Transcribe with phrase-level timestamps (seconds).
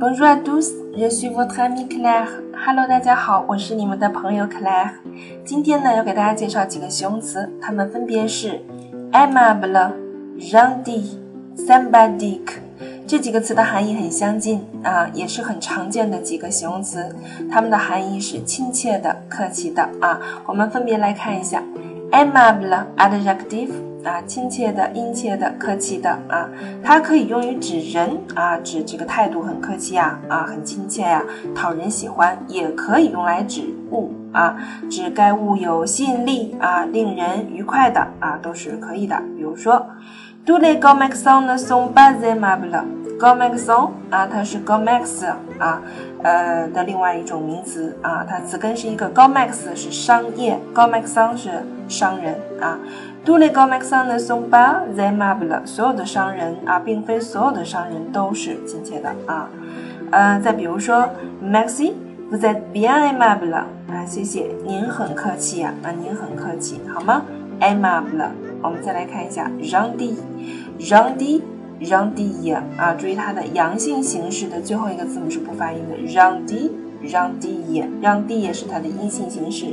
[0.00, 2.28] Bonjour à tous, je suis votre ami Claire.
[2.64, 4.90] Hello，大家好，我是你们的朋友 Claire。
[5.44, 8.60] 今天呢，要给大家介绍几个形容词，它们分别是
[9.10, 9.90] aimable、
[10.38, 11.02] gentil、
[11.56, 12.58] sympathique。
[13.08, 17.16] 这几个词的含义很相近啊，也是很常见的几个形容词，
[17.50, 20.20] 它们的含义是亲切的、客气的啊。
[20.46, 21.60] 我们分别来看一下
[22.12, 23.87] aimable adjective。
[24.08, 26.48] 啊，亲切的、殷切的、客气的啊，
[26.82, 31.22] 它可以用于指人啊，指这个态度很客气呀，啊，很亲切呀，
[31.54, 34.56] 讨人喜欢；也可以用来指物啊，
[34.90, 39.22] 指该物有吸引力啊，令人愉快的啊，都是可以的。
[39.36, 39.86] 比如说
[40.46, 42.82] ，tous les grands magasins ne sont pas aimables。
[43.18, 45.26] Grand magasin 啊，它是 g o m a x
[45.58, 45.82] 啊，
[46.22, 51.50] 呃的另外一种名词啊，它词根是一个 g o m a x 是商业，grand magasin 是
[51.88, 52.78] 商人啊。
[53.24, 59.50] tous les grands magasins ne sont pas aimables，所有的商人啊，并非所有的商人都是亲切的啊。
[60.10, 61.10] 呃，再比如说
[61.44, 63.66] ，Maxi，vous êtes bien aimable 啊，
[64.06, 67.22] 谢谢，您很客气呀，啊，您很客气，好吗
[67.60, 68.30] ？aimable，
[68.62, 69.50] 我们再来看一下
[71.80, 76.70] 让 o n d i 啊，注意它的阳性形式的最后一个字母是不发音的让 o n d i
[77.02, 79.66] r o n d i n d i 是它的阴性形式。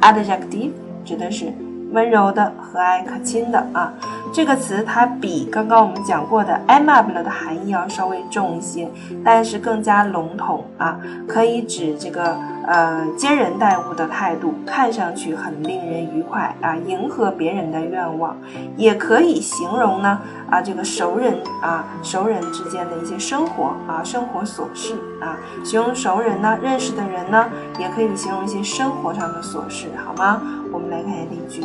[0.00, 0.70] Adjective
[1.04, 1.52] 指的是
[1.90, 3.92] 温柔的、和蔼可亲的啊。
[4.32, 8.88] 这个词它比刚刚我们讲过的 amable 的含义要稍微重一些，
[9.24, 18.36] 但是更加笼统啊，可以指这个呃接人待物的态度，看上去很令人愉快啊，迎合别人的愿望，
[18.76, 27.46] 也可以形容呢啊这个熟人啊熟人之间的一些生活啊生活琐事啊，形容熟人呢认识的人呢，
[27.78, 30.40] 也可以形容一些生活上的琐事，好吗？
[30.70, 31.62] 我们来看一下例句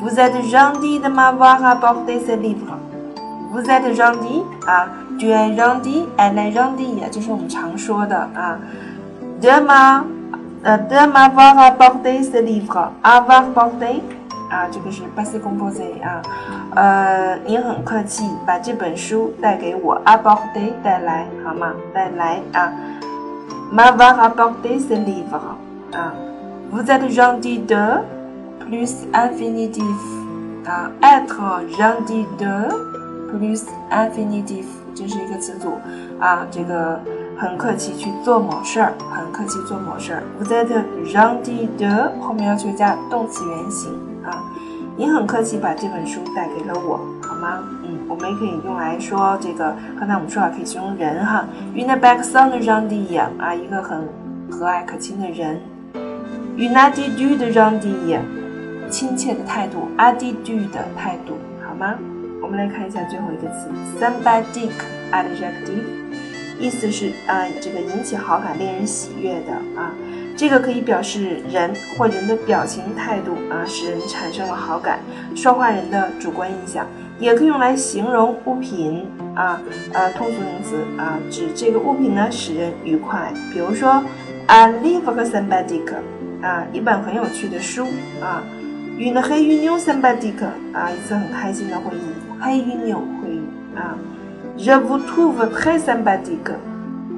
[0.00, 2.76] ：Vous êtes gentil de m'avoir apporté ce livre.
[3.52, 4.86] Vous êtes gentil 啊，
[5.18, 8.56] tu es gentil, elle est gentille，就是我们常说的啊，
[9.40, 10.04] de m'a
[10.62, 12.90] 呃 de m'avoir apporté ce livre.
[13.02, 14.00] Avoir porté
[14.50, 16.22] 啊，这个是 passé composé 啊，
[16.76, 21.72] 呃，您很客气，把这本书带给我，apporté 带来好吗？
[21.92, 22.72] 带来啊，
[23.72, 25.40] m'avoir apporté ce livre
[25.92, 26.12] 啊，
[26.72, 27.76] Vous êtes gentil de
[28.59, 29.95] plus infinitif
[30.65, 32.69] 啊，être gentil de
[33.31, 35.73] plus infinitif 这是一个词组
[36.19, 36.99] 啊，这个
[37.37, 40.23] 很客气去做某事儿，很客气做某事儿。
[40.39, 43.91] Vous êtes gentil de 后面要求加动词原形
[44.23, 44.43] 啊，
[44.95, 47.59] 你很客气把这本书带给了我，好吗？
[47.83, 51.45] 嗯，我们也可以用来说这个，刚才我们说了可以形容人哈
[51.75, 54.07] Une personne r e n d y 啊，一个很
[54.49, 55.59] 和蔼可亲的人
[56.57, 58.19] ，une attitude gentille。
[58.89, 61.95] 亲切的态度，attitude 的态度，好吗？
[62.41, 63.69] 我们来看一下最后一个词
[63.99, 64.69] ，sympathetic
[65.11, 69.91] adjective，意思是啊，这个引起好感、令人喜悦的啊，
[70.37, 74.99] 这个可以表示人或人的表情、态度啊，使人产生了好感。
[75.35, 76.85] 说话人的主观印象，
[77.19, 79.59] 也可以用来形容物品啊，
[79.93, 83.33] 呃，通俗名词啊，指这个物品呢使人愉快。
[83.51, 84.03] 比如说
[84.47, 85.95] ，a live a sympathique，
[86.43, 87.87] 啊，一本很有趣的书
[88.21, 88.43] 啊。
[88.97, 92.01] Une réunion sympathique 啊，一次很开心的会议。
[92.41, 93.43] Réunion 会议
[93.75, 93.97] 啊
[94.57, 96.53] ，Je vous trouve très sympathique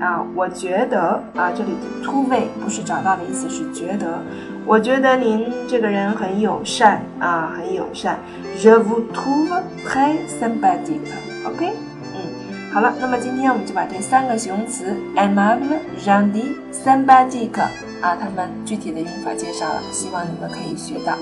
[0.00, 4.20] 啊，我觉得啊，这里的 trouve 不是找到的意思，是觉得。
[4.64, 8.18] 我觉得您这个人很友善啊，很友善。
[8.56, 9.50] Je vous trouve
[9.84, 11.10] très sympathique。
[11.44, 11.72] OK，
[12.14, 17.60] 嗯，好了，那么今天我们就把这三个形容词 aimable、gentil、sympathique
[18.00, 21.14] 啊，它们具体的用法介绍了，希望你们可以学到。